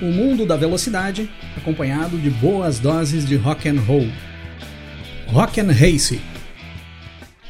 O 0.00 0.06
mundo 0.06 0.46
da 0.46 0.56
velocidade, 0.56 1.30
acompanhado 1.54 2.16
de 2.16 2.30
boas 2.30 2.78
doses 2.78 3.26
de 3.26 3.36
rock 3.36 3.68
and 3.68 3.78
roll. 3.80 4.08
Rock 5.26 5.60
and 5.60 5.70
Race. 5.70 6.18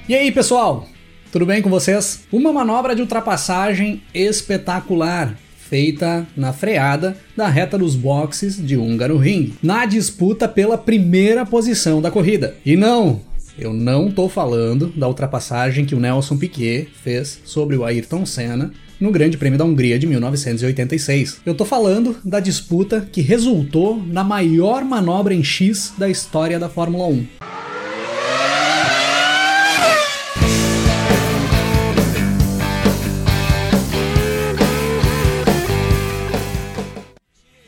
E 0.09 0.15
aí, 0.17 0.33
pessoal? 0.33 0.89
Tudo 1.31 1.47
bem 1.47 1.63
com 1.63 1.71
vocês? 1.71 2.27
Uma 2.33 2.53
manobra 2.53 2.97
de 2.97 3.03
ultrapassagem 3.03 4.03
espetacular, 4.13 5.37
feita 5.71 6.27
na 6.37 6.53
freada 6.53 7.17
da 7.37 7.47
reta 7.47 7.79
dos 7.79 7.95
boxes 7.95 8.57
de 8.57 8.77
Húngaro 8.77 9.17
Ring, 9.17 9.55
na 9.63 9.87
disputa 9.87 10.49
pela 10.49 10.77
primeira 10.77 11.47
posição 11.47 12.03
da 12.03 12.11
corrida. 12.11 12.57
E 12.67 12.77
não, 12.77 13.21
eu 13.57 13.73
não 13.73 14.11
tô 14.11 14.29
falando 14.29 14.89
da 14.97 15.07
ultrapassagem 15.07 15.85
que 15.85 15.95
o 15.95 16.01
Nelson 16.01 16.37
Piquet 16.37 16.89
fez 17.05 17.41
sobre 17.45 17.77
o 17.77 17.85
Ayrton 17.85 18.27
Senna 18.27 18.73
no 19.01 19.13
Grande 19.13 19.39
Prêmio 19.39 19.59
da 19.59 19.65
Hungria 19.65 19.97
de 19.97 20.09
1986. 20.09 21.41
Eu 21.47 21.55
tô 21.55 21.65
falando 21.65 22.17
da 22.25 22.41
disputa 22.41 23.09
que 23.13 23.21
resultou 23.21 24.03
na 24.05 24.25
maior 24.25 24.85
manobra 24.85 25.33
em 25.33 25.45
X 25.45 25.95
da 25.97 26.09
história 26.09 26.59
da 26.59 26.69
Fórmula 26.69 27.07
1. 27.07 27.60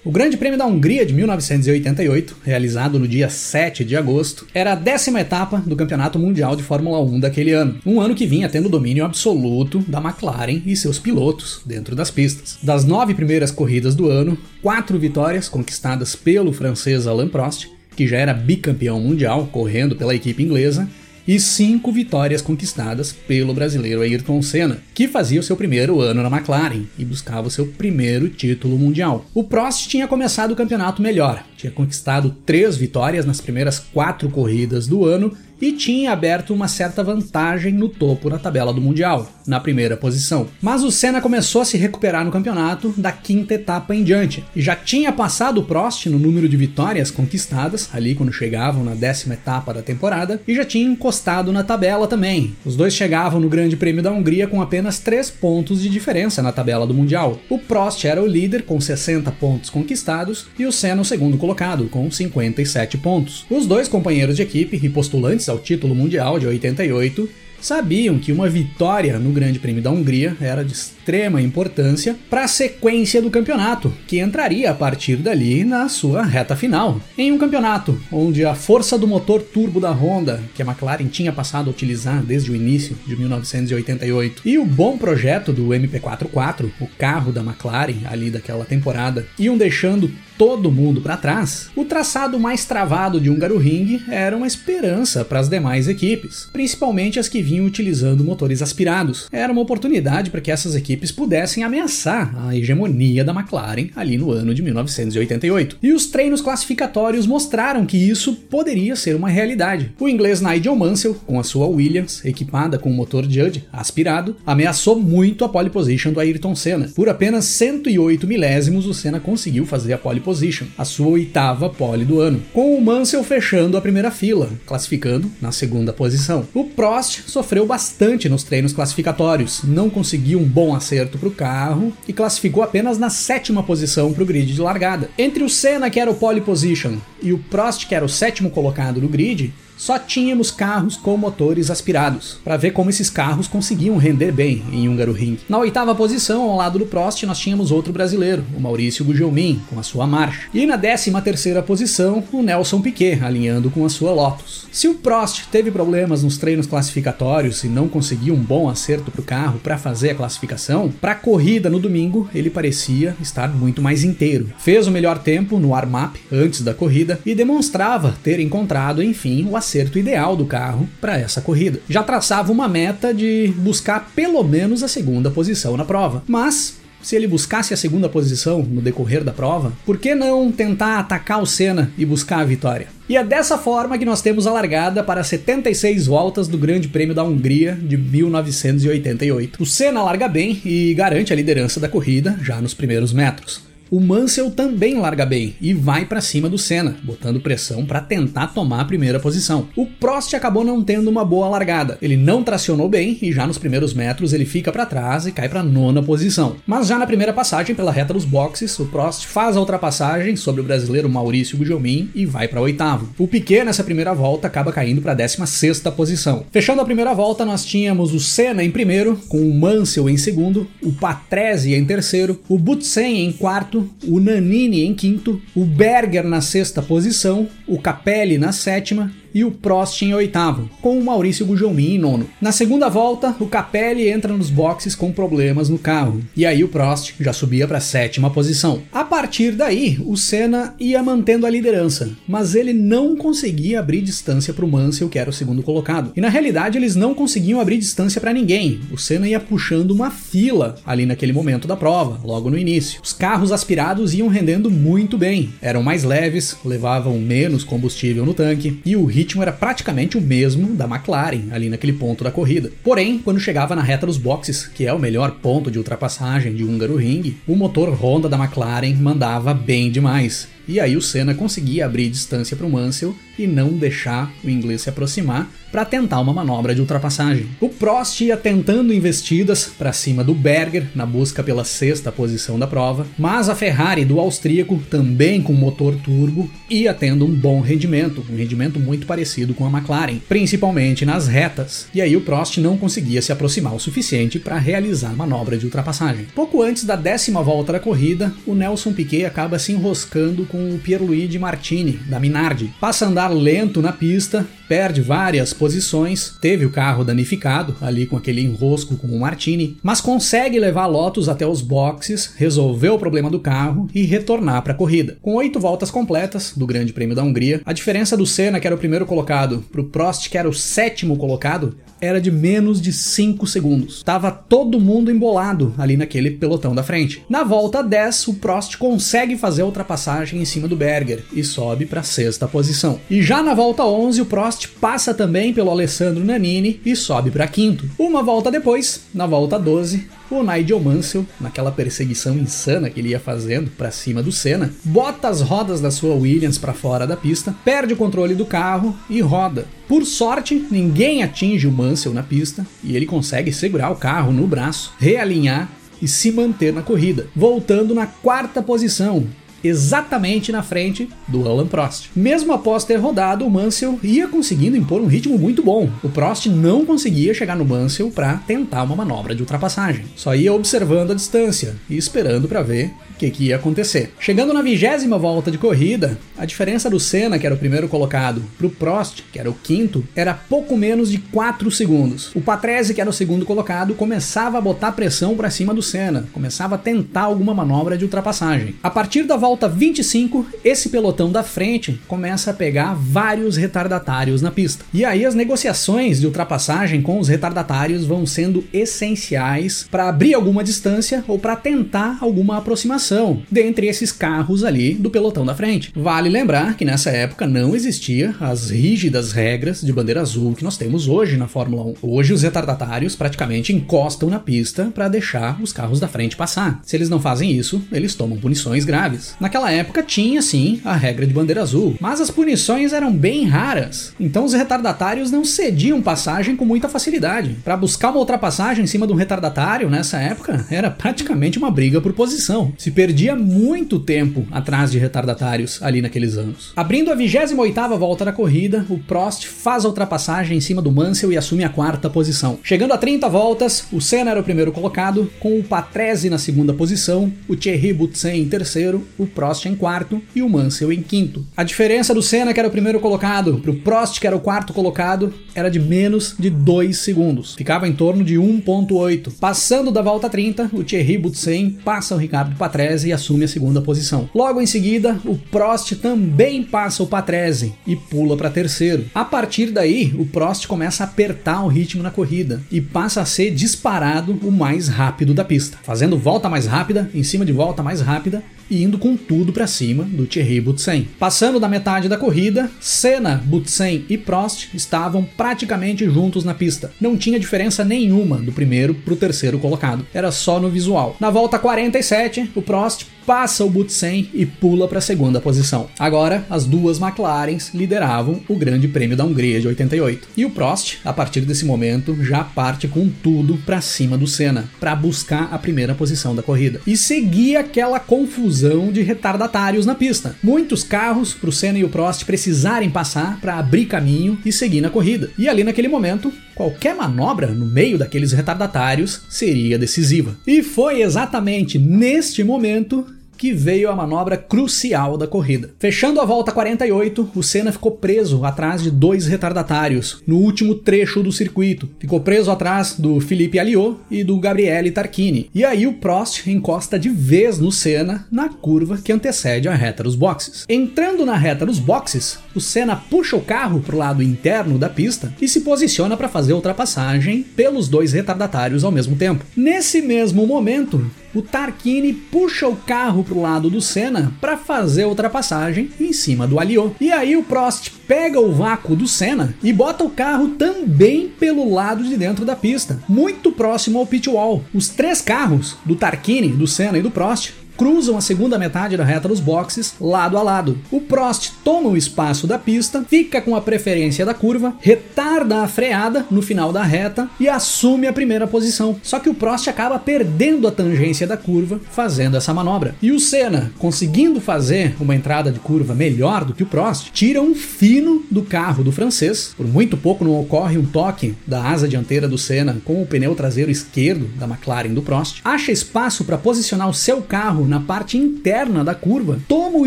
O 0.05 0.11
Grande 0.11 0.37
Prêmio 0.37 0.59
da 0.59 0.66
Hungria 0.66 1.06
de 1.06 1.15
1988, 1.15 2.38
realizado 2.42 2.98
no 2.98 3.06
dia 3.06 3.29
7 3.29 3.84
de 3.84 3.97
agosto, 3.97 4.48
era 4.53 4.72
a 4.72 4.75
décima 4.75 5.20
etapa 5.20 5.62
do 5.64 5.77
Campeonato 5.77 6.19
Mundial 6.19 6.56
de 6.56 6.62
Fórmula 6.64 7.00
1 7.00 7.20
daquele 7.20 7.53
ano. 7.53 7.78
Um 7.86 8.00
ano 8.00 8.12
que 8.12 8.27
vinha 8.27 8.48
tendo 8.48 8.69
domínio 8.69 9.05
absoluto 9.05 9.78
da 9.86 10.00
McLaren 10.00 10.61
e 10.67 10.75
seus 10.75 10.98
pilotos 10.98 11.62
dentro 11.64 11.94
das 11.94 12.11
pistas. 12.11 12.59
Das 12.61 12.84
nove 12.84 13.14
primeiras 13.14 13.53
corridas 13.53 13.94
do 13.94 14.09
ano, 14.09 14.36
quatro 14.61 14.98
vitórias 14.98 15.48
conquistadas 15.48 16.16
pelo 16.16 16.53
francês 16.53 17.06
Alain 17.06 17.28
Prost, 17.28 17.69
que 17.94 18.09
já 18.09 18.16
era 18.16 18.34
bicampeão 18.34 18.98
mundial 18.98 19.48
correndo 19.53 19.94
pela 19.94 20.16
equipe 20.16 20.42
inglesa, 20.42 20.89
e 21.27 21.39
cinco 21.39 21.92
vitórias 21.92 22.42
conquistadas 22.42 23.12
pelo 23.12 23.55
brasileiro 23.55 24.03
Ayrton 24.03 24.42
Senna, 24.42 24.78
que 24.95 25.09
fazia 25.09 25.41
o 25.41 25.42
seu 25.42 25.56
primeiro 25.56 26.01
ano 26.01 26.23
na 26.23 26.28
McLaren 26.28 26.84
e 26.98 27.05
buscava 27.05 27.48
o 27.48 27.51
seu 27.51 27.67
primeiro 27.67 28.28
título 28.28 28.78
mundial. 28.78 29.25
O 29.34 29.45
Prost 29.45 29.89
tinha 29.89 30.09
começado 30.09 30.53
o 30.53 30.56
campeonato 30.56 31.03
melhor, 31.03 31.45
tinha 31.56 31.73
conquistado 31.73 32.37
três 32.45 32.77
vitórias 32.77 33.25
nas 33.25 33.41
primeiras 33.41 33.78
quatro 33.78 34.28
corridas 34.28 34.87
do 34.87 35.05
ano 35.05 35.37
e 35.62 35.70
tinha 35.70 36.10
aberto 36.10 36.52
uma 36.52 36.66
certa 36.66 37.05
vantagem 37.05 37.72
no 37.72 37.88
topo 37.88 38.28
da 38.28 38.36
tabela 38.36 38.72
do 38.72 38.80
Mundial, 38.80 39.30
na 39.46 39.60
primeira 39.60 39.96
posição. 39.96 40.48
Mas 40.60 40.82
o 40.82 40.91
Senna 40.91 41.20
começou 41.20 41.62
a 41.62 41.64
se 41.64 41.78
recuperar 41.78 42.24
no 42.24 42.32
campeonato 42.32 42.92
da 42.96 43.12
quinta 43.12 43.54
etapa 43.54 43.94
em 43.94 44.02
diante, 44.02 44.44
e 44.56 44.60
já 44.60 44.74
tinha 44.74 45.12
passado 45.12 45.58
o 45.58 45.64
Prost 45.64 46.06
no 46.06 46.19
número 46.19 46.48
de 46.48 46.56
vitórias 46.56 47.12
conquistadas, 47.12 47.88
ali 47.92 48.16
quando 48.16 48.32
chegavam 48.32 48.82
na 48.82 48.94
décima 48.94 49.34
etapa 49.34 49.72
da 49.72 49.82
temporada, 49.82 50.42
e 50.48 50.54
já 50.54 50.64
tinha 50.64 50.84
encostado 50.84 51.52
na 51.52 51.62
tabela 51.62 52.08
também. 52.08 52.56
Os 52.64 52.74
dois 52.74 52.92
chegavam 52.92 53.38
no 53.38 53.48
Grande 53.48 53.76
Prêmio 53.76 54.02
da 54.02 54.10
Hungria 54.10 54.48
com 54.48 54.60
apenas 54.60 54.98
3 54.98 55.30
pontos 55.30 55.80
de 55.80 55.88
diferença 55.88 56.42
na 56.42 56.50
tabela 56.50 56.88
do 56.88 56.94
Mundial. 56.94 57.38
O 57.48 57.56
Prost 57.56 58.04
era 58.04 58.20
o 58.20 58.26
líder 58.26 58.64
com 58.64 58.80
60 58.80 59.30
pontos 59.30 59.70
conquistados 59.70 60.47
e 60.58 60.66
o 60.66 60.72
Senna 60.72 61.02
o 61.02 61.04
segundo 61.04 61.38
colocado 61.38 61.86
com 61.86 62.10
57 62.10 62.98
pontos. 62.98 63.47
Os 63.48 63.64
dois 63.64 63.86
companheiros 63.86 64.34
de 64.34 64.42
equipe 64.42 64.80
e 64.82 64.88
postulantes 64.88 65.52
ao 65.53 65.58
título 65.58 65.95
mundial 65.95 66.39
de 66.39 66.47
88 66.47 67.28
sabiam 67.62 68.19
que 68.19 68.32
uma 68.32 68.49
vitória 68.49 69.19
no 69.19 69.31
Grande 69.31 69.60
Prêmio 69.60 69.81
da 69.81 69.91
Hungria 69.91 70.37
era 70.41 70.65
de 70.65 70.72
extrema 70.72 71.41
importância 71.41 72.16
para 72.28 72.44
a 72.44 72.49
sequência 72.49 73.22
do 73.22 73.31
campeonato, 73.31 73.93
que 74.09 74.19
entraria 74.19 74.71
a 74.71 74.75
partir 74.75 75.16
dali 75.16 75.65
na 75.65 75.88
sua 75.88 76.25
reta 76.25 76.56
final. 76.56 77.00
Em 77.16 77.31
um 77.31 77.38
campeonato 77.38 77.99
onde 78.10 78.44
a 78.44 78.54
força 78.54 78.99
do 78.99 79.06
motor 79.06 79.41
turbo 79.41 79.78
da 79.78 79.93
Honda, 79.93 80.43
que 80.54 80.62
a 80.62 80.66
McLaren 80.66 81.06
tinha 81.06 81.32
passado 81.32 81.69
a 81.69 81.71
utilizar 81.71 82.22
desde 82.22 82.50
o 82.50 82.56
início 82.56 82.97
de 83.06 83.16
1988, 83.16 84.43
e 84.44 84.59
o 84.59 84.66
bom 84.66 84.99
projeto 84.99 85.53
do 85.53 85.69
MP44, 85.69 86.69
o 86.81 86.87
carro 86.99 87.32
da 87.32 87.43
McLaren 87.43 88.06
ali 88.06 88.31
daquela 88.31 88.65
temporada, 88.65 89.26
iam 89.38 89.56
deixando 89.56 90.10
todo 90.44 90.72
mundo 90.72 91.00
para 91.00 91.16
trás, 91.16 91.70
o 91.76 91.84
traçado 91.84 92.36
mais 92.36 92.64
travado 92.64 93.20
de 93.20 93.30
Húngaro 93.30 93.56
Ring 93.58 94.03
era 94.08 94.36
uma 94.36 94.44
esperança 94.44 95.25
para 95.25 95.38
as 95.38 95.48
demais 95.48 95.86
equipes, 95.86 96.48
principalmente 96.53 97.20
as 97.20 97.28
que 97.28 97.41
vinham 97.41 97.64
utilizando 97.64 98.25
motores 98.25 98.60
aspirados. 98.60 99.28
Era 99.31 99.52
uma 99.52 99.62
oportunidade 99.62 100.32
para 100.32 100.41
que 100.41 100.50
essas 100.50 100.75
equipes 100.75 101.12
pudessem 101.12 101.62
ameaçar 101.62 102.34
a 102.44 102.56
hegemonia 102.56 103.22
da 103.22 103.32
McLaren 103.32 103.91
ali 103.94 104.19
no 104.19 104.32
ano 104.32 104.52
de 104.52 104.62
1988. 104.62 105.78
E 105.81 105.92
os 105.92 106.06
treinos 106.06 106.41
classificatórios 106.41 107.25
mostraram 107.25 107.86
que 107.86 107.97
isso 107.97 108.34
poderia 108.34 108.97
ser 108.97 109.14
uma 109.14 109.28
realidade. 109.28 109.92
O 110.00 110.08
inglês 110.08 110.41
Nigel 110.41 110.75
Mansell, 110.75 111.14
com 111.25 111.38
a 111.38 111.44
sua 111.44 111.69
Williams, 111.69 112.25
equipada 112.25 112.81
com 112.81 112.91
o 112.91 112.94
motor 112.94 113.31
Judd 113.31 113.64
aspirado, 113.72 114.36
ameaçou 114.44 114.98
muito 114.98 115.44
a 115.44 115.48
pole 115.48 115.70
position 115.70 116.12
do 116.12 116.19
Ayrton 116.19 116.56
Senna. 116.56 116.91
Por 116.97 117.08
apenas 117.08 117.44
108 117.44 118.26
milésimos, 118.26 118.86
o 118.86 118.92
Senna 118.92 119.20
conseguiu 119.20 119.64
fazer 119.64 119.92
a 119.92 119.98
pole 119.98 120.19
position 120.19 120.31
Position, 120.32 120.65
a 120.78 120.84
sua 120.87 121.09
oitava 121.09 121.69
pole 121.69 122.06
do 122.06 122.19
ano, 122.19 122.43
com 122.54 122.75
o 122.75 122.81
Mansell 122.81 123.22
fechando 123.22 123.76
a 123.76 123.82
primeira 123.82 124.10
fila, 124.10 124.48
classificando 124.65 125.31
na 125.43 125.53
segunda 125.53 125.93
posição. 125.93 126.48
O 126.54 126.65
Prost 126.65 127.25
sofreu 127.26 127.66
bastante 127.66 128.31
nos 128.31 128.43
treinos 128.43 128.72
classificatórios, 128.72 129.60
não 129.62 129.91
conseguiu 129.91 130.41
um 130.41 130.44
bom 130.44 130.75
acerto 130.75 131.19
para 131.19 131.28
o 131.28 131.32
carro 131.32 131.93
e 132.09 132.15
classificou 132.15 132.62
apenas 132.62 132.97
na 132.97 133.10
sétima 133.10 133.62
posição 133.62 134.10
para 134.10 134.22
o 134.22 134.26
grid 134.26 134.54
de 134.54 134.60
largada. 134.62 135.10
Entre 135.19 135.44
o 135.44 135.50
Senna, 135.50 135.91
que 135.91 136.00
era 136.00 136.10
o 136.10 136.15
pole 136.15 136.41
position, 136.41 136.97
e 137.22 137.31
o 137.34 137.38
Prost, 137.38 137.87
que 137.87 137.94
era 137.94 138.04
o 138.04 138.09
sétimo 138.09 138.49
colocado 138.49 139.03
no 139.03 139.09
grid, 139.09 139.53
só 139.82 139.98
tínhamos 139.98 140.53
carros 140.53 140.97
com 140.97 141.16
motores 141.16 141.69
aspirados, 141.69 142.38
para 142.44 142.56
ver 142.56 142.70
como 142.70 142.88
esses 142.88 143.10
carros 143.10 143.48
conseguiam 143.48 143.97
render 143.97 144.31
bem 144.31 144.62
em 144.72 144.88
Húngaro 144.88 145.10
Ring. 145.10 145.38
Na 145.48 145.59
oitava 145.59 145.93
posição, 145.93 146.48
ao 146.48 146.56
lado 146.56 146.78
do 146.78 146.87
Prost, 146.87 147.25
nós 147.25 147.41
tínhamos 147.41 147.72
outro 147.72 147.93
brasileiro, 147.93 148.44
o 148.56 148.60
Maurício 148.60 149.04
Gugelmin, 149.04 149.60
com 149.69 149.81
a 149.81 149.82
sua 149.82 150.06
marcha. 150.06 150.47
E 150.54 150.66
na 150.66 150.76
décima 150.76 151.20
terceira 151.20 151.65
posição, 151.65 152.22
o 152.31 152.44
Nelson 152.44 152.81
Piquet, 152.81 153.25
alinhando 153.25 153.72
com 153.72 153.84
a 153.84 153.88
sua 153.88 154.12
Lotus. 154.12 154.69
Se 154.70 154.87
o 154.87 154.94
Prost 154.94 155.47
teve 155.50 155.69
problemas 155.72 156.22
nos 156.22 156.38
treinos 156.38 156.69
classificatórios 156.69 157.64
e 157.64 157.69
não 157.69 157.88
conseguiu 157.88 158.34
um 158.34 158.41
bom 158.41 158.69
acerto 158.69 159.10
para 159.10 159.20
o 159.20 159.25
carro 159.25 159.59
para 159.59 159.76
fazer 159.76 160.10
a 160.10 160.14
classificação, 160.14 160.93
para 161.00 161.10
a 161.10 161.16
corrida 161.16 161.69
no 161.69 161.81
domingo 161.81 162.31
ele 162.32 162.50
parecia 162.50 163.16
estar 163.20 163.49
muito 163.49 163.82
mais 163.82 164.04
inteiro. 164.04 164.53
Fez 164.59 164.87
o 164.87 164.93
melhor 164.93 165.19
tempo 165.19 165.59
no 165.59 165.70
warm-up 165.70 166.20
antes 166.31 166.60
da 166.60 166.72
corrida 166.72 167.19
e 167.26 167.34
demonstrava 167.34 168.14
ter 168.22 168.38
encontrado, 168.38 169.03
enfim, 169.03 169.44
o 169.50 169.56
acerto 169.56 169.72
acerto 169.72 169.99
ideal 169.99 170.37
do 170.37 170.44
carro 170.44 170.87
para 171.00 171.19
essa 171.19 171.41
corrida. 171.41 171.81
Já 171.88 172.03
traçava 172.03 172.53
uma 172.53 172.69
meta 172.69 173.15
de 173.15 173.53
buscar 173.56 174.12
pelo 174.15 174.43
menos 174.43 174.83
a 174.83 174.88
segunda 174.88 175.31
posição 175.31 175.77
na 175.77 175.84
prova, 175.84 176.22
mas 176.28 176.77
se 177.00 177.16
ele 177.16 177.27
buscasse 177.27 177.75
a 177.75 177.77
segunda 177.77 178.09
posição 178.09 178.62
no 178.62 178.81
decorrer 178.81 179.25
da 179.25 179.32
prova, 179.32 179.72
por 179.84 179.99
que 179.99 180.15
não 180.15 180.53
tentar 180.53 180.99
atacar 180.99 181.43
o 181.43 181.47
Senna 181.47 181.91
e 181.99 182.05
buscar 182.05 182.41
a 182.41 182.44
vitória? 182.44 182.87
E 183.09 183.16
é 183.16 183.25
dessa 183.25 183.59
forma 183.59 183.99
que 183.99 184.05
nós 184.05 184.22
temos 184.22 184.47
a 184.47 184.53
largada 184.53 185.03
para 185.03 185.25
76 185.25 186.06
voltas 186.06 186.47
do 186.47 186.59
Grande 186.59 186.88
Prêmio 186.88 187.15
da 187.15 187.25
Hungria 187.25 187.77
de 187.82 187.97
1988. 187.97 189.61
O 189.61 189.66
Senna 189.66 190.03
larga 190.03 190.28
bem 190.28 190.61
e 190.65 190.94
garante 190.94 191.32
a 191.32 191.37
liderança 191.37 191.81
da 191.81 191.88
corrida 191.88 192.38
já 192.43 192.61
nos 192.61 192.75
primeiros 192.75 193.12
metros 193.12 193.72
o 193.92 194.00
Mansell 194.00 194.50
também 194.50 194.98
larga 194.98 195.26
bem 195.26 195.54
e 195.60 195.75
vai 195.75 196.06
para 196.06 196.22
cima 196.22 196.49
do 196.49 196.56
Senna, 196.56 196.96
botando 197.02 197.43
pressão 197.43 197.84
para 197.84 198.00
tentar 198.00 198.46
tomar 198.46 198.81
a 198.81 198.84
primeira 198.87 199.20
posição. 199.20 199.69
O 199.76 199.84
Prost 199.84 200.32
acabou 200.32 200.64
não 200.64 200.82
tendo 200.82 201.11
uma 201.11 201.26
boa 201.26 201.46
largada. 201.46 201.99
Ele 202.00 202.17
não 202.17 202.43
tracionou 202.43 202.88
bem 202.88 203.19
e 203.20 203.31
já 203.31 203.46
nos 203.46 203.58
primeiros 203.58 203.93
metros 203.93 204.32
ele 204.32 204.46
fica 204.46 204.72
para 204.72 204.87
trás 204.87 205.26
e 205.26 205.31
cai 205.31 205.46
para 205.46 205.62
nona 205.62 206.02
posição. 206.02 206.56
Mas 206.67 206.87
já 206.87 206.99
na 206.99 207.06
primeira 207.06 207.34
passagem 207.34 207.76
pela 207.76 207.93
reta 207.93 208.14
dos 208.14 208.25
boxes, 208.25 208.78
o 208.78 208.87
Prost 208.87 209.26
faz 209.26 209.58
a 209.58 209.61
ultrapassagem 209.61 210.37
sobre 210.37 210.62
o 210.62 210.64
brasileiro 210.64 211.11
Maurício 211.11 211.58
Gugelmin 211.58 212.08
e 212.14 212.25
vai 212.25 212.49
para 212.49 212.62
oitavo. 212.62 213.11
O 213.19 213.28
Piquet 213.28 213.62
nessa 213.62 213.84
primeira 213.84 214.14
volta 214.14 214.46
acaba 214.46 214.72
caindo 214.72 215.02
para 215.02 215.12
16 215.12 215.50
sexta 215.50 215.93
posição. 215.93 216.46
Fechando 216.50 216.81
a 216.81 216.84
primeira 216.87 217.12
volta, 217.12 217.44
nós 217.44 217.62
tínhamos 217.62 218.14
o 218.14 218.20
Senna 218.20 218.64
em 218.64 218.70
primeiro, 218.70 219.20
com 219.28 219.37
o 219.37 219.55
Mansell 219.55 220.08
em 220.08 220.17
segundo, 220.17 220.67
o 220.82 220.93
Patrese 220.93 221.75
em 221.75 221.84
terceiro, 221.84 222.40
o 222.49 222.58
Butsen 222.58 223.20
em 223.20 223.32
quarto 223.32 223.81
o 224.06 224.20
Nanini 224.20 224.84
em 224.84 224.94
quinto, 224.94 225.40
o 225.55 225.64
Berger 225.64 226.25
na 226.25 226.40
sexta 226.40 226.82
posição, 226.82 227.49
o 227.72 227.78
Capelli 227.78 228.36
na 228.36 228.52
sétima 228.52 229.10
e 229.34 229.44
o 229.44 229.50
Prost 229.50 230.02
em 230.02 230.14
oitavo, 230.14 230.69
com 230.80 230.98
o 230.98 231.04
Maurício 231.04 231.46
Gugelmin 231.46 231.94
em 231.94 231.98
nono. 231.98 232.28
Na 232.40 232.52
segunda 232.52 232.90
volta, 232.90 233.34
o 233.40 233.46
Capelli 233.46 234.08
entra 234.08 234.36
nos 234.36 234.50
boxes 234.50 234.94
com 234.94 235.10
problemas 235.10 235.70
no 235.70 235.78
carro, 235.78 236.22
e 236.36 236.44
aí 236.44 236.62
o 236.62 236.69
Prost 236.69 237.14
já 237.19 237.32
subia 237.32 237.66
para 237.66 237.78
a 237.78 237.80
sétima 237.80 238.30
posição. 238.30 238.82
A 238.92 239.04
partir 239.04 239.52
daí, 239.52 239.98
o 240.04 240.16
Senna 240.16 240.74
ia 240.78 241.02
mantendo 241.02 241.46
a 241.46 241.50
liderança, 241.50 242.10
mas 242.28 242.54
ele 242.54 242.74
não 242.74 243.16
conseguia 243.16 243.80
abrir 243.80 244.02
distância 244.02 244.52
para 244.52 244.64
o 244.64 244.70
Mansell, 244.70 245.08
que 245.08 245.19
era 245.19 245.30
o 245.30 245.32
segundo 245.32 245.62
colocado. 245.62 246.12
E 246.14 246.20
na 246.20 246.28
realidade, 246.28 246.76
eles 246.76 246.94
não 246.94 247.14
conseguiam 247.14 247.60
abrir 247.60 247.78
distância 247.78 248.20
para 248.20 248.32
ninguém. 248.32 248.80
O 248.90 248.98
Senna 248.98 249.28
ia 249.28 249.40
puxando 249.40 249.92
uma 249.92 250.10
fila 250.10 250.74
ali 250.84 251.06
naquele 251.06 251.32
momento 251.32 251.66
da 251.66 251.76
prova, 251.76 252.20
logo 252.22 252.50
no 252.50 252.58
início. 252.58 253.00
Os 253.02 253.12
carros 253.14 253.50
aspirados 253.50 254.12
iam 254.12 254.28
rendendo 254.28 254.70
muito 254.70 255.16
bem, 255.16 255.54
eram 255.62 255.82
mais 255.82 256.04
leves, 256.04 256.56
levavam 256.64 257.19
menos 257.19 257.62
combustível 257.64 258.25
no 258.25 258.35
tanque 258.35 258.81
e 258.85 258.97
o 258.97 259.05
ritmo 259.05 259.43
era 259.43 259.53
praticamente 259.53 260.17
o 260.17 260.20
mesmo 260.20 260.75
da 260.75 260.85
McLaren 260.85 261.50
ali 261.50 261.69
naquele 261.69 261.93
ponto 261.93 262.25
da 262.25 262.31
corrida. 262.31 262.70
Porém, 262.82 263.19
quando 263.19 263.41
chegava 263.41 263.75
na 263.76 263.82
reta 263.82 264.06
dos 264.06 264.19
boxes, 264.19 264.67
que 264.67 264.87
é 264.87 264.93
o 264.93 264.99
melhor 264.99 265.32
ponto 265.43 265.70
de 265.70 265.79
ultrapassagem 265.79 266.55
de 266.55 266.64
Húngaro 266.64 266.97
Ring, 266.97 267.37
o 267.47 267.56
motor 267.56 267.88
Honda 267.91 268.29
da 268.29 268.38
McLaren 268.38 268.94
mandava 268.94 269.55
bem 269.55 269.91
demais. 269.91 270.49
E 270.67 270.79
aí 270.79 270.97
o 270.97 271.03
Senna 271.03 271.35
conseguia 271.35 271.87
abrir 271.87 272.09
distância 272.09 272.56
para 272.56 272.67
o 272.67 272.70
Mansell 272.70 273.17
e 273.38 273.47
não 273.47 273.70
deixar 273.70 274.32
o 274.44 274.50
inglês 274.50 274.82
se 274.82 274.88
aproximar 274.88 275.50
para 275.70 275.85
tentar 275.87 276.20
uma 276.20 276.35
manobra 276.35 276.75
de 276.75 276.82
ultrapassagem. 276.82 277.47
O 277.59 277.69
Prost 277.69 278.20
ia 278.20 278.37
tentando 278.37 278.93
investidas 278.93 279.70
para 279.79 279.93
cima 279.93 280.23
do 280.23 280.35
Berger 280.35 280.87
na 280.94 281.06
busca 281.06 281.43
pela 281.43 281.64
sexta 281.64 282.12
posição 282.12 282.59
da 282.59 282.67
prova, 282.67 283.06
mas 283.19 283.49
a 283.49 283.55
Ferrari 283.55 284.05
do 284.05 284.20
austríaco, 284.20 284.82
também 284.91 285.41
com 285.41 285.55
motor 285.55 285.97
turbo, 285.97 286.50
ia 286.69 286.93
tendo 286.93 287.25
um 287.25 287.35
bom 287.35 287.61
rendimento, 287.61 288.23
um 288.31 288.37
rendimento 288.37 288.79
muito 288.79 289.06
parecido 289.06 289.55
com 289.55 289.67
a 289.67 289.70
McLaren, 289.70 290.19
principalmente 290.29 291.06
nas 291.06 291.26
retas. 291.26 291.87
E 291.94 292.03
aí 292.03 292.15
o 292.17 292.20
Prost 292.20 292.58
não 292.58 292.76
conseguia 292.76 293.23
se 293.23 293.32
aproximar 293.32 293.75
o 293.75 293.81
suficiente 293.81 294.38
para 294.38 294.58
realizar 294.58 295.11
a 295.11 295.17
manobra 295.17 295.56
de 295.56 295.65
ultrapassagem. 295.65 296.26
Pouco 296.35 296.62
antes 296.62 296.85
da 296.85 296.97
décima 296.97 297.43
volta 297.43 297.73
da 297.73 297.81
corrida, 297.81 298.32
o 298.47 298.55
Nelson 298.55 298.93
Piquet 298.93 299.25
acaba 299.25 299.58
se 299.58 299.73
enroscando 299.73 300.44
com 300.52 300.75
o 300.75 300.78
Pierluigi 300.78 301.38
Martini 301.38 301.93
da 302.08 302.20
Minardi. 302.20 302.72
Passa 302.78 303.06
a 303.06 303.08
andar 303.08 303.28
lento 303.28 303.81
na 303.81 303.90
pista, 303.90 304.46
perde 304.69 305.00
várias 305.00 305.52
posições, 305.52 306.37
teve 306.40 306.66
o 306.66 306.70
carro 306.70 307.04
danificado 307.04 307.75
ali 307.81 308.06
com 308.06 308.16
aquele 308.16 308.43
enrosco 308.43 308.96
com 308.96 309.08
o 309.08 309.20
Martini, 309.20 309.78
mas 309.82 310.00
consegue 310.00 310.60
levar 310.60 310.84
a 310.84 310.87
Lotus 310.87 311.28
até 311.28 311.46
os 311.46 311.62
boxes, 311.62 312.34
resolver 312.37 312.90
o 312.90 312.99
problema 312.99 313.31
do 313.31 313.40
carro 313.40 313.88
e 313.94 314.02
retornar 314.02 314.62
para 314.62 314.75
a 314.75 314.76
corrida. 314.76 315.16
Com 315.22 315.34
oito 315.34 315.58
voltas 315.58 315.90
completas 315.90 316.52
do 316.55 316.66
Grande 316.66 316.93
Prêmio 316.93 317.16
da 317.16 317.22
Hungria, 317.22 317.62
a 317.64 317.72
diferença 317.72 318.16
do 318.16 318.26
Senna, 318.26 318.60
que 318.60 318.66
era 318.66 318.76
o 318.76 318.78
primeiro 318.78 319.06
colocado, 319.06 319.64
para 319.72 319.81
o 319.81 319.84
Prost, 319.84 320.28
que 320.28 320.37
era 320.37 320.48
o 320.48 320.55
sétimo 320.55 321.16
colocado, 321.16 321.76
era 322.02 322.20
de 322.20 322.32
menos 322.32 322.82
de 322.82 322.93
5 322.93 323.46
segundos. 323.46 324.02
Tava 324.02 324.31
todo 324.32 324.81
mundo 324.81 325.10
embolado 325.10 325.72
ali 325.78 325.96
naquele 325.96 326.32
pelotão 326.32 326.75
da 326.75 326.82
frente. 326.82 327.25
Na 327.28 327.44
volta 327.44 327.81
10, 327.81 328.26
o 328.26 328.34
Prost 328.34 328.76
consegue 328.76 329.37
fazer 329.37 329.62
a 329.62 329.66
ultrapassagem 329.66 330.42
em 330.43 330.44
cima 330.44 330.69
do 330.69 330.77
Berger 330.77 331.25
e 331.33 331.43
sobe 331.43 331.87
para 331.87 332.03
sexta 332.03 332.47
posição. 332.47 333.00
E 333.09 333.23
já 333.23 333.43
na 333.43 333.55
volta 333.55 333.85
11, 333.85 334.21
o 334.21 334.27
Prost 334.27 334.69
passa 334.81 335.15
também 335.15 335.55
pelo 335.55 335.71
Alessandro 335.71 336.25
Nanini 336.25 336.81
e 336.85 336.94
sobe 336.94 337.31
para 337.31 337.49
quinto. 337.49 337.89
Uma 337.99 338.23
volta 338.23 338.50
depois, 338.50 339.03
na 339.15 339.27
volta 339.27 339.59
12, 339.59 340.06
o 340.31 340.43
Nigel 340.43 340.81
Mansell, 340.81 341.27
naquela 341.41 341.71
perseguição 341.71 342.37
insana 342.37 342.89
que 342.89 343.00
ele 343.00 343.11
ia 343.11 343.21
fazendo 343.21 343.71
para 343.71 343.91
cima 343.91 344.23
do 344.23 344.33
Senna, 344.33 344.73
bota 344.85 345.29
as 345.29 345.41
rodas 345.41 345.81
da 345.81 345.91
sua 345.91 346.15
Williams 346.15 346.59
para 346.59 346.73
fora 346.73 347.06
da 347.06 347.17
pista, 347.17 347.55
perde 347.65 347.93
o 347.93 347.97
controle 347.97 348.35
do 348.35 348.47
carro 348.47 348.97
e 349.09 349.21
roda. 349.21 349.67
Por 349.87 350.05
sorte, 350.06 350.67
ninguém 350.71 351.23
atinge 351.23 351.67
o 351.67 351.73
Mansell 351.73 352.15
na 352.15 352.23
pista 352.23 352.67
e 352.83 352.97
ele 352.97 353.06
consegue 353.06 353.53
segurar 353.53 353.91
o 353.91 353.97
carro 353.97 354.33
no 354.33 354.47
braço, 354.47 354.93
realinhar 354.99 355.69
e 356.00 356.09
se 356.09 356.33
manter 356.33 356.73
na 356.73 356.83
corrida, 356.83 357.29
voltando 357.35 357.94
na 357.94 358.06
quarta 358.06 358.61
posição, 358.61 359.25
exatamente 359.62 360.53
na 360.53 360.62
frente 360.62 361.09
do 361.29 361.49
Alan 361.49 361.67
Prost. 361.67 362.11
Mesmo 362.14 362.53
após 362.53 362.85
ter 362.85 362.97
rodado, 362.97 363.47
o 363.47 363.50
Mansell 363.50 363.99
ia 364.03 364.29
conseguindo 364.29 364.76
impor 364.76 365.00
um 365.00 365.06
ritmo 365.06 365.38
muito 365.38 365.62
bom. 365.62 365.88
O 366.03 366.09
Prost 366.09 366.47
não 366.47 366.85
conseguia 366.85 367.35
chegar 367.35 367.56
no 367.56 367.64
Mansell 367.64 368.11
para 368.11 368.35
tentar 368.47 368.82
uma 368.82 368.97
manobra 368.97 369.35
de 369.35 369.43
ultrapassagem. 369.43 370.05
Só 370.17 370.35
ia 370.35 370.53
observando 370.53 371.12
a 371.12 371.14
distância 371.14 371.76
e 371.88 371.97
esperando 371.97 372.49
para 372.49 372.62
ver 372.62 372.93
o 373.11 373.14
que, 373.19 373.31
que 373.31 373.44
ia 373.44 373.56
acontecer. 373.56 374.12
Chegando 374.19 374.53
na 374.53 374.62
vigésima 374.62 375.19
volta 375.19 375.50
de 375.50 375.59
corrida, 375.59 376.19
a 376.37 376.44
diferença 376.44 376.91
do 376.91 376.99
Senna, 376.99 377.38
que 377.38 377.47
era 377.47 377.55
o 377.55 377.58
primeiro 377.58 377.88
colocado, 377.88 378.43
para 378.58 378.67
o 378.67 378.70
Prost, 378.70 379.23
que 379.32 379.38
era 379.38 379.50
o 379.50 379.55
quinto, 379.55 380.05
era 380.15 380.35
pouco 380.35 380.76
menos 380.76 381.11
de 381.11 381.19
4 381.19 381.70
segundos. 381.70 382.35
O 382.35 382.41
Patrese, 382.41 382.94
que 382.94 383.00
era 383.00 383.11
o 383.11 383.12
segundo 383.12 383.47
colocado, 383.47 383.94
começava 383.94 384.58
a 384.58 384.61
botar 384.61 384.93
pressão 384.93 385.37
para 385.37 385.50
cima 385.50 385.73
do 385.73 385.82
Senna, 385.82 386.26
começava 386.32 386.75
a 386.75 386.79
tentar 386.79 387.23
alguma 387.23 387.55
manobra 387.55 387.97
de 387.97 388.05
ultrapassagem. 388.05 388.75
A 388.82 388.91
partir 388.91 389.23
da 389.23 389.37
volta 389.37 389.51
volta 389.52 389.69
25, 389.69 390.46
esse 390.64 390.88
pelotão 390.88 391.31
da 391.31 391.43
frente 391.43 392.00
começa 392.08 392.50
a 392.50 392.54
pegar 392.54 392.94
vários 392.94 393.54
retardatários 393.54 394.40
na 394.40 394.50
pista. 394.50 394.82
E 394.94 395.04
aí 395.04 395.26
as 395.26 395.34
negociações 395.34 396.20
de 396.20 396.26
ultrapassagem 396.26 397.02
com 397.02 397.19
os 397.19 397.28
retardatários 397.28 398.06
vão 398.06 398.25
sendo 398.25 398.64
essenciais 398.72 399.87
para 399.90 400.08
abrir 400.08 400.32
alguma 400.32 400.64
distância 400.64 401.22
ou 401.28 401.38
para 401.38 401.54
tentar 401.54 402.16
alguma 402.22 402.56
aproximação 402.56 403.43
dentre 403.50 403.88
esses 403.88 404.10
carros 404.10 404.64
ali 404.64 404.94
do 404.94 405.10
pelotão 405.10 405.44
da 405.44 405.55
frente. 405.55 405.93
Vale 405.94 406.31
lembrar 406.31 406.75
que 406.75 406.87
nessa 406.87 407.10
época 407.10 407.46
não 407.46 407.76
existia 407.76 408.34
as 408.40 408.70
rígidas 408.70 409.32
regras 409.32 409.82
de 409.82 409.93
bandeira 409.93 410.22
azul 410.22 410.55
que 410.55 410.64
nós 410.64 410.78
temos 410.78 411.08
hoje 411.08 411.37
na 411.37 411.46
Fórmula 411.46 411.84
1. 411.84 411.94
Hoje 412.00 412.32
os 412.32 412.40
retardatários 412.40 413.14
praticamente 413.14 413.70
encostam 413.70 414.31
na 414.31 414.40
pista 414.40 414.90
para 414.94 415.08
deixar 415.08 415.60
os 415.60 415.75
carros 415.75 416.00
da 416.00 416.08
frente 416.08 416.37
passar. 416.37 416.81
Se 416.84 416.96
eles 416.96 417.10
não 417.10 417.20
fazem 417.20 417.52
isso, 417.52 417.82
eles 417.93 418.14
tomam 418.14 418.38
punições 418.38 418.87
graves. 418.87 419.37
Naquela 419.43 419.73
época 419.73 420.05
tinha 420.05 420.41
sim 420.41 420.81
a 420.85 420.94
regra 420.94 421.27
de 421.27 421.35
bandeira 421.35 421.62
azul, 421.62 421.97
mas 421.99 422.21
as 422.21 422.31
punições 422.31 422.93
eram 422.93 423.12
bem 423.12 423.44
raras, 423.44 424.15
então 424.21 424.44
os 424.44 424.53
retardatários 424.53 425.33
não 425.33 425.44
cediam 425.44 426.00
passagem 426.00 426.55
com 426.55 426.65
muita 426.65 426.89
facilidade. 426.89 427.56
Para 427.65 427.77
buscar 427.77 428.11
uma 428.11 428.21
ultrapassagem 428.21 428.85
em 428.85 428.87
cima 428.87 429.05
de 429.05 429.12
um 429.12 429.17
retardatário 429.17 429.91
nessa 429.91 430.17
época 430.19 430.65
era 430.71 430.93
praticamente 430.93 431.59
uma 431.59 431.73
briga 431.73 432.00
por 432.00 432.12
posição. 432.12 432.73
Se 432.79 432.93
perdia 432.93 433.35
muito 433.35 433.99
tempo 433.99 434.47
atrás 434.53 434.93
de 434.93 434.99
retardatários 435.00 435.83
ali 435.83 436.00
naqueles 436.00 436.37
anos. 436.37 436.73
Abrindo 436.77 437.11
a 437.11 437.17
28ª 437.17 437.99
volta 437.99 438.25
da 438.25 438.33
corrida, 438.33 438.87
o 438.89 438.97
Prost 438.97 439.49
faz 439.49 439.85
a 439.85 439.89
ultrapassagem 439.89 440.56
em 440.56 440.61
cima 440.61 440.81
do 440.81 440.93
Mansell 440.93 441.33
e 441.33 441.37
assume 441.37 441.65
a 441.65 441.69
quarta 441.69 442.09
posição. 442.09 442.61
Chegando 442.62 442.93
a 442.93 442.99
30 442.99 443.29
voltas, 443.29 443.87
o 443.93 444.00
Senna 444.00 444.31
era 444.31 444.41
o 444.41 444.44
primeiro 444.44 444.71
colocado, 444.71 445.29
com 445.41 445.59
o 445.59 445.65
Patrese 445.65 446.31
na 446.31 446.39
segunda 446.39 446.73
posição, 446.73 447.33
o 447.49 447.56
Thierry 447.56 447.93
Boutsen 447.93 448.41
em 448.41 448.49
terceiro, 448.49 449.05
o 449.19 449.31
Prost 449.32 449.67
em 449.67 449.75
quarto 449.75 450.20
e 450.34 450.43
o 450.43 450.49
Mansell 450.49 450.93
em 450.93 451.02
quinto. 451.02 451.44
A 451.56 451.64
diferença 451.64 452.14
do 452.14 452.23
Senna, 452.23 452.53
que 452.53 452.60
era 452.60 452.69
o 452.69 452.72
primeiro 452.72 453.01
colocado, 453.01 453.58
para 453.58 453.70
o 453.70 453.81
Prost, 453.81 454.20
que 454.20 454.27
era 454.27 454.36
o 454.36 454.41
quarto 454.41 454.72
colocado, 454.72 455.32
era 455.55 455.70
de 455.70 455.81
menos 455.81 456.34
de 456.39 456.51
2 456.51 456.96
segundos. 456.96 457.55
Ficava 457.55 457.89
em 457.89 457.93
torno 457.93 458.24
de 458.24 458.36
1.8. 458.36 459.32
Passando 459.41 459.91
da 459.91 460.03
volta 460.03 460.29
30, 460.29 460.70
o 460.72 460.84
Thierry 460.84 461.19
Boutsen 461.19 461.79
passa 461.84 462.15
o 462.15 462.19
Ricardo 462.19 462.56
Patrese 462.56 463.08
e 463.08 463.12
assume 463.12 463.44
a 463.44 463.48
segunda 463.48 463.81
posição. 463.81 464.29
Logo 464.34 464.60
em 464.60 464.67
seguida, 464.67 465.20
o 465.24 465.36
Prost 465.36 465.93
também 465.96 466.62
passa 466.62 467.03
o 467.03 467.06
Patrese 467.06 467.74
e 467.86 467.96
pula 467.96 468.36
para 468.36 468.51
terceiro. 468.51 469.05
A 469.15 469.24
partir 469.24 469.70
daí, 469.70 470.15
o 470.19 470.27
Prost 470.27 470.67
começa 470.67 471.05
a 471.05 471.06
apertar 471.06 471.65
o 471.65 471.69
ritmo 471.69 472.03
na 472.03 472.10
corrida 472.10 472.62
e 472.70 472.81
passa 472.81 473.20
a 473.20 473.24
ser 473.27 473.51
disparado 473.51 474.39
o 474.43 474.51
mais 474.51 474.89
rápido 474.89 475.34
da 475.34 475.44
pista, 475.44 475.79
fazendo 475.82 476.19
volta 476.19 476.48
mais 476.48 476.67
rápida 476.67 477.10
em 477.15 477.22
cima 477.22 477.44
de 477.44 477.53
volta 477.53 477.82
mais 477.82 478.01
rápida 478.01 478.43
e 478.72 478.82
indo 478.82 478.96
com 478.96 479.14
tudo 479.14 479.52
para 479.52 479.67
cima 479.67 480.02
do 480.05 480.26
Thierry 480.26 480.58
Boutsen. 480.58 481.06
Passando 481.19 481.60
da 481.60 481.69
metade 481.69 482.08
da 482.08 482.17
corrida, 482.17 482.70
Senna, 482.81 483.43
Boutsen 483.44 484.06
e 484.08 484.17
Prost 484.17 484.72
estavam 484.72 485.22
praticamente 485.36 486.08
juntos 486.08 486.43
na 486.43 486.55
pista. 486.55 486.91
Não 486.98 487.14
tinha 487.14 487.38
diferença 487.38 487.84
nenhuma 487.84 488.38
do 488.38 488.50
primeiro 488.50 488.94
para 488.94 489.12
o 489.12 489.17
terceiro 489.17 489.58
colocado. 489.58 490.06
Era 490.14 490.32
só 490.32 490.58
no 490.58 490.70
visual. 490.70 491.17
Na 491.20 491.29
volta 491.29 491.58
47, 491.58 492.50
o 492.55 492.62
Prost 492.62 493.05
passa 493.26 493.64
o 493.64 493.70
Boutsen 493.70 494.31
e 494.32 494.44
pula 494.44 494.88
para 494.88 494.98
a 494.98 495.02
segunda 495.02 495.41
posição. 495.41 495.88
Agora, 495.98 496.44
as 496.50 496.64
duas 496.64 497.00
McLarens 497.00 497.70
lideravam 497.74 498.41
o 498.48 498.56
Grande 498.56 498.88
Prêmio 498.88 499.17
da 499.17 499.24
Hungria 499.24 499.60
de 499.60 499.69
88. 499.69 500.29
E 500.36 500.44
o 500.44 500.50
Prost, 500.50 500.98
a 501.05 501.12
partir 501.12 501.43
desse 501.43 501.64
momento, 501.64 502.17
já 502.22 502.44
parte 502.44 502.88
com 502.88 503.08
tudo 503.08 503.56
para 503.64 503.81
cima 503.81 504.19
do 504.19 504.26
Senna, 504.26 504.69
para 504.79 504.94
buscar 504.94 505.48
a 505.52 505.58
primeira 505.58 505.94
posição 505.94 506.34
da 506.34 506.43
corrida. 506.43 506.81
E 506.86 506.96
seguia 506.96 507.60
aquela 507.60 508.00
confusão 508.00 508.93
de 508.93 509.02
retardatários 509.02 509.86
na 509.86 509.94
pista. 509.94 510.36
Muitos 510.43 510.84
carros 510.84 511.34
para 511.34 511.48
o 511.48 511.52
Senna 511.52 511.79
e 511.79 511.84
o 511.84 511.88
Prost 511.88 512.24
precisarem 512.24 512.90
passar 512.90 513.40
para 513.40 513.57
abrir 513.57 513.87
caminho 513.87 514.38
e 514.44 514.52
seguir 514.52 514.81
na 514.81 514.90
corrida. 514.90 515.31
E 515.38 515.48
ali 515.48 515.64
naquele 515.64 515.88
momento, 515.88 516.33
qualquer 516.55 516.94
manobra 516.94 517.48
no 517.48 517.66
meio 517.66 517.98
daqueles 517.98 518.33
retardatários 518.33 519.22
seria 519.29 519.79
decisiva. 519.79 520.37
E 520.46 520.62
foi 520.62 521.02
exatamente 521.02 521.79
neste 521.79 522.42
momento 522.44 523.07
que 523.42 523.53
veio 523.53 523.90
a 523.90 523.96
manobra 523.96 524.37
crucial 524.37 525.18
da 525.18 525.27
corrida. 525.27 525.70
Fechando 525.77 526.20
a 526.20 526.25
volta 526.25 526.53
48, 526.53 527.31
o 527.35 527.42
Senna 527.42 527.72
ficou 527.72 527.90
preso 527.90 528.44
atrás 528.44 528.81
de 528.81 528.88
dois 528.88 529.27
retardatários 529.27 530.22
no 530.25 530.37
último 530.37 530.77
trecho 530.77 531.25
do 531.25 531.33
circuito. 531.33 531.90
Ficou 531.99 532.20
preso 532.20 532.53
atrás 532.53 532.94
do 532.96 533.18
Felipe 533.18 533.59
Alliot 533.59 533.96
e 534.09 534.22
do 534.22 534.38
Gabriele 534.38 534.92
Tarquini. 534.92 535.51
E 535.53 535.64
aí 535.64 535.88
o 535.88 535.94
Prost 535.94 536.46
encosta 536.46 536.96
de 537.01 537.09
vez 537.09 537.59
no 537.59 537.72
Senna 537.72 538.29
na 538.31 538.49
curva 538.49 538.96
que 539.03 539.11
antecede 539.11 539.68
a 539.68 539.75
reta 539.75 540.05
dos 540.05 540.14
boxes. 540.14 540.64
Entrando 540.68 541.27
na 541.27 541.37
reta 541.37 541.66
dos 541.66 541.81
boxes, 541.81 542.38
o 542.55 542.61
Senna 542.61 542.94
puxa 542.94 543.35
o 543.35 543.40
carro 543.40 543.81
para 543.81 543.96
o 543.96 543.99
lado 543.99 544.22
interno 544.22 544.79
da 544.79 544.88
pista 544.88 545.35
e 545.40 545.49
se 545.49 545.62
posiciona 545.62 546.16
para 546.16 546.29
fazer 546.29 546.53
ultrapassagem 546.53 547.42
pelos 547.42 547.88
dois 547.88 548.12
retardatários 548.12 548.85
ao 548.85 548.92
mesmo 548.92 549.16
tempo. 549.16 549.44
Nesse 549.57 550.01
mesmo 550.01 550.46
momento, 550.46 551.05
o 551.35 551.42
Tarquini 551.42 552.12
puxa 552.12 552.68
o 552.68 552.77
carro 552.77 553.24
para 553.24 553.35
o 553.35 553.42
lado 553.42 553.70
do 553.70 553.81
Senna 553.81 554.33
para 554.40 554.57
fazer 554.57 555.05
a 555.05 555.09
ultrapassagem 555.09 555.90
em 556.01 556.12
cima 556.12 556.46
do 556.46 556.59
Aliot. 556.59 556.94
E 557.01 557.11
aí 557.12 557.37
o 557.37 557.42
Prost 557.42 557.90
pega 558.07 558.40
o 558.40 558.53
vácuo 558.53 558.94
do 558.94 559.07
Senna 559.07 559.55
e 559.62 559.72
bota 559.72 560.05
o 560.05 560.11
carro 560.11 560.48
também 560.51 561.29
pelo 561.29 561.72
lado 561.72 562.05
de 562.05 562.16
dentro 562.16 562.44
da 562.44 562.55
pista, 562.55 562.98
muito 563.09 563.53
próximo 563.53 563.98
ao 563.98 564.07
pit 564.07 564.29
wall. 564.29 564.64
Os 564.74 564.88
três 564.88 565.20
carros 565.20 565.77
do 565.85 565.96
Tarquini, 565.96 566.48
do 566.48 566.66
Senna 566.66 566.98
e 566.98 567.03
do 567.03 567.11
Prost 567.11 567.62
cruzam 567.83 568.16
a 568.16 568.20
segunda 568.20 568.57
metade 568.57 568.96
da 568.96 569.05
reta 569.05 569.27
dos 569.27 569.40
boxes 569.40 569.94
lado 570.01 570.38
a 570.38 570.42
lado. 570.42 570.79
O 570.88 571.01
Prost 571.01 571.51
toma 571.64 571.88
o 571.88 571.96
espaço 571.96 572.46
da 572.46 572.57
pista, 572.57 573.05
fica 573.09 573.42
com 573.42 573.57
a 573.57 573.61
preferência 573.61 574.24
da 574.24 574.33
curva, 574.33 574.72
retarda 574.79 575.62
a 575.62 575.66
freada 575.66 576.24
no 576.31 576.40
final 576.40 576.72
da 576.72 576.85
reta 576.85 577.29
e 577.40 577.48
assume 577.48 578.07
a 578.07 578.12
primeira 578.12 578.46
posição. 578.46 578.94
Só 579.03 579.18
que 579.18 579.29
o 579.29 579.35
Prost 579.35 579.66
acaba 579.66 579.98
perdendo 579.98 580.68
a 580.68 580.70
tangência 580.70 581.27
da 581.27 581.37
curva 581.37 581.81
fazendo 581.90 582.37
essa 582.37 582.55
manobra. 582.55 582.94
E 583.03 583.11
o 583.11 583.18
Senna, 583.18 583.72
conseguindo 583.81 584.40
fazer 584.40 584.94
uma 585.01 585.16
entrada 585.16 585.51
de 585.51 585.59
curva 585.59 585.92
melhor 585.92 586.44
do 586.44 586.55
que 586.55 586.62
o 586.62 586.66
Prost, 586.66 587.11
tira 587.12 587.42
um 587.42 587.53
fino 587.53 588.22
do 588.31 588.42
carro 588.42 588.85
do 588.85 588.92
francês. 588.92 589.55
Por 589.57 589.66
muito 589.66 589.96
pouco 589.96 590.24
não 590.24 590.40
ocorre 590.40 590.79
um 590.79 590.87
toque 590.87 591.35
da 591.44 591.64
asa 591.64 591.88
dianteira 591.88 592.29
do 592.29 592.38
Senna 592.38 592.77
com 592.85 593.03
o 593.03 593.07
pneu 593.07 593.35
traseiro 593.35 593.72
esquerdo 593.72 594.29
da 594.38 594.46
McLaren 594.46 594.94
do 594.94 595.03
Prost. 595.03 595.40
Acha 595.44 595.72
espaço 595.72 596.24
para 596.24 596.38
posicionar 596.38 596.88
o 596.88 596.94
seu 596.94 597.20
carro 597.20 597.71
na 597.72 597.81
parte 597.81 598.18
interna 598.18 598.85
da 598.85 598.94
curva, 598.94 599.40
toma 599.48 599.79
o 599.79 599.87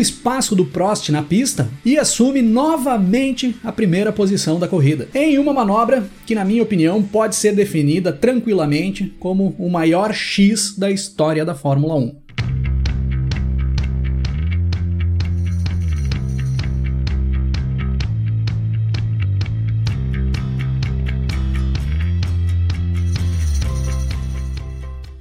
espaço 0.00 0.56
do 0.56 0.64
Prost 0.64 1.10
na 1.10 1.22
pista 1.22 1.70
e 1.84 1.96
assume 1.96 2.42
novamente 2.42 3.54
a 3.62 3.70
primeira 3.70 4.10
posição 4.10 4.58
da 4.58 4.66
corrida. 4.66 5.06
Em 5.14 5.38
uma 5.38 5.52
manobra 5.52 6.04
que, 6.26 6.34
na 6.34 6.44
minha 6.44 6.64
opinião, 6.64 7.00
pode 7.00 7.36
ser 7.36 7.54
definida 7.54 8.12
tranquilamente 8.12 9.14
como 9.20 9.54
o 9.56 9.70
maior 9.70 10.12
X 10.12 10.74
da 10.76 10.90
história 10.90 11.44
da 11.44 11.54
Fórmula 11.54 11.94
1. 11.94 12.25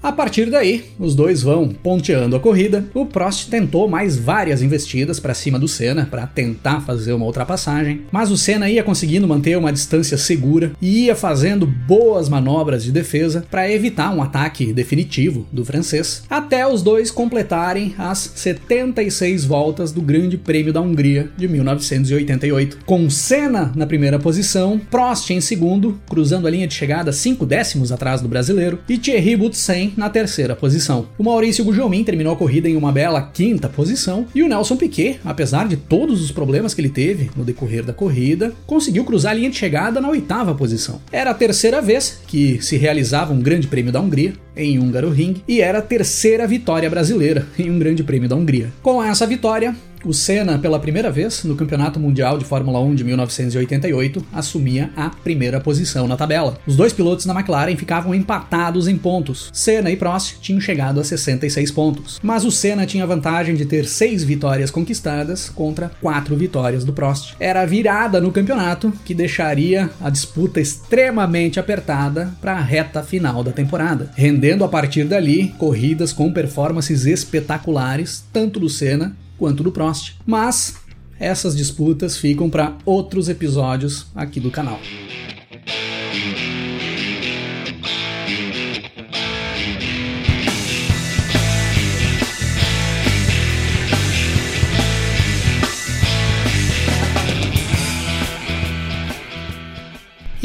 A 0.05 0.11
partir 0.11 0.51
daí, 0.51 0.85
os 0.99 1.15
dois 1.15 1.41
vão 1.41 1.67
ponteando 1.67 2.35
a 2.35 2.39
corrida. 2.39 2.85
O 2.93 3.07
Prost 3.07 3.49
tentou 3.49 3.89
mais 3.89 4.15
várias 4.15 4.61
investidas 4.61 5.19
para 5.19 5.33
cima 5.33 5.57
do 5.57 5.67
Senna 5.67 6.05
para 6.05 6.27
tentar 6.27 6.81
fazer 6.81 7.11
uma 7.13 7.25
ultrapassagem, 7.25 8.01
mas 8.11 8.29
o 8.29 8.37
Senna 8.37 8.69
ia 8.69 8.83
conseguindo 8.83 9.27
manter 9.27 9.57
uma 9.57 9.73
distância 9.73 10.15
segura 10.15 10.73
e 10.79 11.05
ia 11.05 11.15
fazendo 11.15 11.65
boas 11.65 12.29
manobras 12.29 12.83
de 12.83 12.91
defesa 12.91 13.47
para 13.49 13.67
evitar 13.67 14.13
um 14.13 14.21
ataque 14.21 14.71
definitivo 14.71 15.47
do 15.51 15.65
francês, 15.65 16.23
até 16.29 16.67
os 16.67 16.83
dois 16.83 17.09
completarem 17.09 17.95
as 17.97 18.31
76 18.35 19.43
voltas 19.43 19.91
do 19.91 20.03
Grande 20.03 20.37
Prêmio 20.37 20.71
da 20.71 20.81
Hungria 20.81 21.31
de 21.35 21.47
1988, 21.47 22.77
com 22.85 23.09
Senna 23.09 23.71
na 23.75 23.87
primeira 23.87 24.19
posição, 24.19 24.79
Prost 24.91 25.31
em 25.31 25.41
segundo, 25.41 25.99
cruzando 26.07 26.45
a 26.45 26.51
linha 26.51 26.67
de 26.67 26.75
chegada 26.75 27.11
5 27.11 27.43
décimos 27.43 27.91
atrás 27.91 28.21
do 28.21 28.27
brasileiro, 28.27 28.77
e 28.87 28.99
Thierry 28.99 29.35
Boutsen 29.35 29.94
na 29.95 30.09
terceira 30.09 30.55
posição. 30.55 31.07
O 31.17 31.23
Maurício 31.23 31.63
Gugelmin 31.63 32.03
terminou 32.03 32.33
a 32.33 32.37
corrida 32.37 32.69
em 32.69 32.75
uma 32.75 32.91
bela 32.91 33.21
quinta 33.21 33.69
posição 33.69 34.25
e 34.33 34.43
o 34.43 34.47
Nelson 34.47 34.77
Piquet, 34.77 35.19
apesar 35.23 35.67
de 35.67 35.77
todos 35.77 36.21
os 36.21 36.31
problemas 36.31 36.73
que 36.73 36.81
ele 36.81 36.89
teve 36.89 37.29
no 37.35 37.43
decorrer 37.43 37.83
da 37.83 37.93
corrida, 37.93 38.53
conseguiu 38.65 39.03
cruzar 39.03 39.31
a 39.31 39.35
linha 39.35 39.49
de 39.49 39.57
chegada 39.57 40.01
na 40.01 40.09
oitava 40.09 40.55
posição. 40.55 41.01
Era 41.11 41.31
a 41.31 41.35
terceira 41.35 41.81
vez 41.81 42.19
que 42.27 42.61
se 42.61 42.77
realizava 42.77 43.33
um 43.33 43.41
Grande 43.41 43.67
Prêmio 43.67 43.91
da 43.91 43.99
Hungria 43.99 44.33
em 44.55 44.79
Húngaro 44.79 45.09
Ring 45.09 45.41
e 45.47 45.61
era 45.61 45.79
a 45.79 45.81
terceira 45.81 46.47
vitória 46.47 46.89
brasileira 46.89 47.47
em 47.57 47.69
um 47.69 47.77
Grande 47.77 48.03
Prêmio 48.03 48.29
da 48.29 48.35
Hungria. 48.35 48.71
Com 48.81 49.03
essa 49.03 49.27
vitória, 49.27 49.75
o 50.05 50.13
Senna, 50.13 50.59
pela 50.59 50.79
primeira 50.79 51.09
vez 51.09 51.43
no 51.43 51.55
Campeonato 51.55 51.99
Mundial 51.99 52.37
de 52.37 52.45
Fórmula 52.45 52.79
1 52.79 52.95
de 52.95 53.03
1988, 53.03 54.23
assumia 54.31 54.91
a 54.95 55.09
primeira 55.09 55.59
posição 55.59 56.07
na 56.07 56.15
tabela. 56.15 56.59
Os 56.67 56.75
dois 56.75 56.93
pilotos 56.93 57.25
da 57.25 57.33
McLaren 57.33 57.75
ficavam 57.75 58.13
empatados 58.13 58.87
em 58.87 58.97
pontos. 58.97 59.49
Senna 59.51 59.89
e 59.89 59.97
Prost 59.97 60.37
tinham 60.41 60.61
chegado 60.61 60.99
a 60.99 61.03
66 61.03 61.71
pontos, 61.71 62.19
mas 62.21 62.45
o 62.45 62.51
Senna 62.51 62.85
tinha 62.85 63.03
a 63.03 63.07
vantagem 63.07 63.55
de 63.55 63.65
ter 63.65 63.85
seis 63.85 64.23
vitórias 64.23 64.69
conquistadas 64.69 65.49
contra 65.49 65.91
quatro 65.99 66.35
vitórias 66.35 66.85
do 66.85 66.93
Prost. 66.93 67.33
Era 67.39 67.61
a 67.61 67.65
virada 67.65 68.21
no 68.21 68.31
campeonato 68.31 68.93
que 69.03 69.15
deixaria 69.15 69.89
a 69.99 70.11
disputa 70.11 70.61
extremamente 70.61 71.59
apertada 71.59 72.31
para 72.39 72.53
a 72.53 72.61
reta 72.61 73.01
final 73.01 73.43
da 73.43 73.51
temporada, 73.51 74.11
rendendo 74.15 74.63
a 74.63 74.67
partir 74.67 75.05
dali 75.05 75.47
corridas 75.57 76.13
com 76.13 76.31
performances 76.31 77.05
espetaculares 77.05 78.23
tanto 78.31 78.59
do 78.59 78.69
Senna 78.69 79.15
quanto 79.37 79.63
do 79.63 79.71
Prost. 79.71 80.15
Mas 80.25 80.77
essas 81.19 81.55
disputas 81.55 82.17
ficam 82.17 82.49
para 82.49 82.77
outros 82.85 83.29
episódios 83.29 84.07
aqui 84.15 84.39
do 84.39 84.51
canal. 84.51 84.79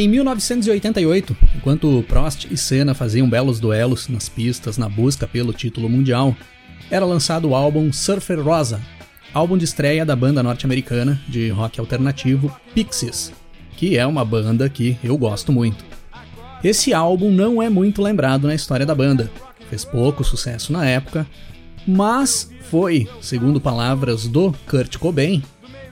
Em 0.01 0.09
1988, 0.09 1.37
enquanto 1.59 2.03
Prost 2.09 2.47
e 2.51 2.57
Senna 2.57 2.95
faziam 2.95 3.29
belos 3.29 3.61
duelos 3.61 4.09
nas 4.09 4.31
pistas 4.31 4.79
na 4.79 4.89
busca 4.89 5.29
pelo 5.29 5.53
título 5.53 5.91
mundial, 5.91 6.35
era 6.91 7.05
lançado 7.05 7.49
o 7.49 7.55
álbum 7.55 7.93
Surfer 7.93 8.41
Rosa, 8.41 8.81
álbum 9.33 9.57
de 9.57 9.65
estreia 9.65 10.05
da 10.05 10.17
banda 10.17 10.43
norte-americana 10.43 11.21
de 11.29 11.49
rock 11.51 11.79
alternativo 11.79 12.55
Pixies, 12.75 13.33
que 13.77 13.97
é 13.97 14.05
uma 14.05 14.25
banda 14.25 14.69
que 14.69 14.99
eu 15.03 15.17
gosto 15.17 15.53
muito. 15.53 15.85
Esse 16.63 16.93
álbum 16.93 17.31
não 17.31 17.63
é 17.63 17.71
muito 17.71 18.03
lembrado 18.03 18.47
na 18.47 18.55
história 18.55 18.85
da 18.85 18.95
banda, 18.95 19.31
fez 19.69 19.85
pouco 19.85 20.25
sucesso 20.25 20.73
na 20.73 20.85
época, 20.85 21.27
mas 21.87 22.51
foi, 22.71 23.09
segundo 23.21 23.61
palavras 23.61 24.27
do 24.27 24.53
Kurt 24.69 24.99
Cobain, 24.99 25.43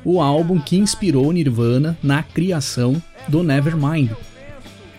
o 0.04 0.20
álbum 0.20 0.60
que 0.60 0.76
inspirou 0.76 1.32
Nirvana 1.32 1.96
na 2.02 2.22
criação 2.22 3.00
do 3.28 3.42
Nevermind. 3.42 4.10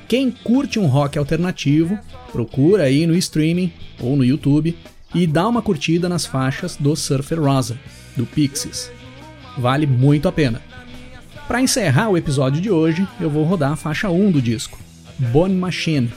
Quem 0.08 0.32
curte 0.32 0.80
um 0.80 0.88
rock 0.88 1.20
alternativo, 1.20 2.00
procura 2.32 2.84
aí 2.84 3.06
no 3.06 3.16
streaming 3.16 3.72
ou 4.00 4.16
no 4.16 4.26
YouTube 4.26 4.76
e 5.14 5.26
dá 5.26 5.48
uma 5.48 5.62
curtida 5.62 6.08
nas 6.08 6.26
faixas 6.26 6.76
do 6.76 6.96
Surfer 6.96 7.42
Rosa, 7.42 7.80
do 8.16 8.26
Pixies. 8.26 8.92
Vale 9.58 9.88
muito 9.88 10.28
a 10.28 10.32
pena. 10.32 10.62
Para 11.48 11.62
encerrar 11.62 12.10
o 12.10 12.18
episódio 12.18 12.62
de 12.62 12.70
hoje, 12.70 13.08
eu 13.20 13.30
vou 13.30 13.44
rodar 13.44 13.72
a 13.72 13.76
faixa 13.76 14.10
1 14.10 14.32
do 14.32 14.42
disco, 14.42 14.78
Bone 15.18 15.56
Machine. 15.56 16.12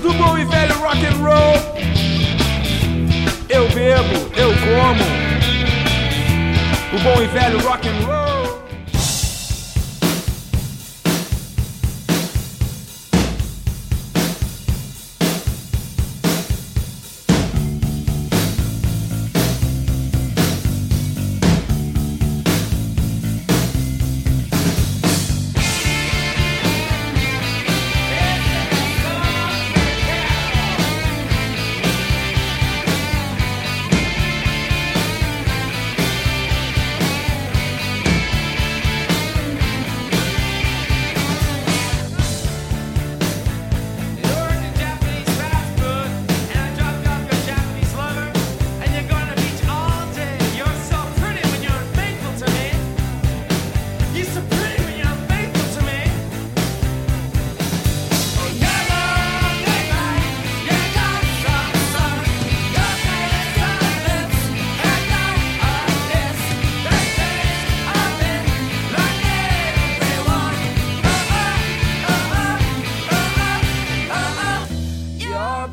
Do 0.00 0.12
bom 0.14 0.38
e 0.38 0.44
velho 0.44 0.78
rock 0.78 1.04
and 1.04 1.16
roll, 1.16 1.54
eu 3.48 3.68
bebo, 3.70 4.30
eu 4.36 4.50
como. 4.54 5.04
O 6.94 6.98
bom 7.02 7.22
e 7.22 7.26
velho 7.26 7.60
rock 7.60 7.88
and 7.88 8.06
roll. 8.06 8.37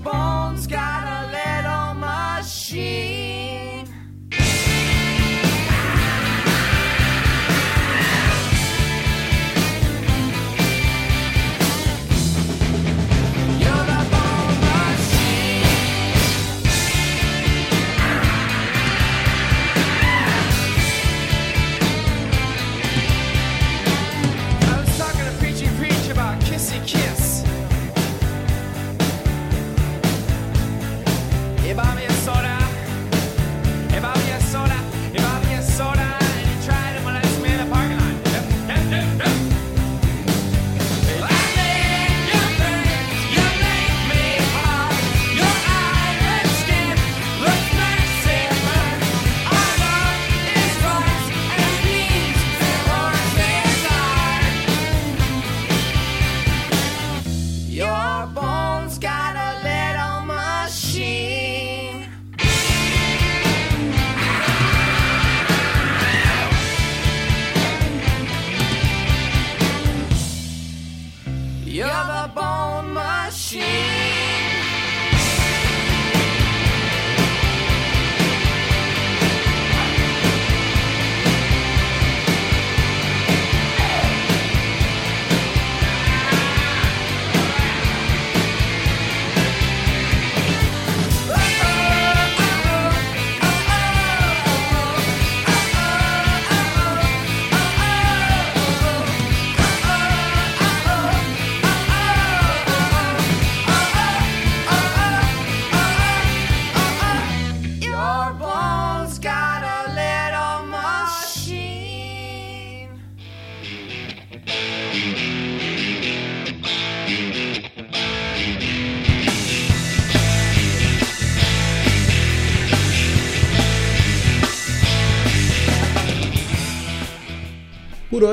bones 0.03 0.67
got 0.67 1.14
Por 73.53 73.84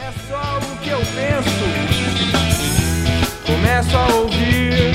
É 0.00 0.12
só 0.28 0.58
o 0.58 0.76
que 0.78 0.90
eu 0.90 0.98
penso. 0.98 1.66
Começo 3.44 3.96
a 3.96 4.06
ouvir 4.14 4.92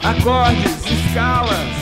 acordes, 0.00 0.86
escalas 0.86 1.79